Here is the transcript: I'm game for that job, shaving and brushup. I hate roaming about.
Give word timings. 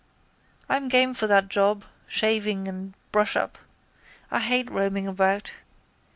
I'm 0.67 0.87
game 0.87 1.13
for 1.13 1.27
that 1.27 1.47
job, 1.47 1.85
shaving 2.07 2.67
and 2.67 2.95
brushup. 3.11 3.59
I 4.31 4.39
hate 4.39 4.71
roaming 4.71 5.05
about. 5.05 5.53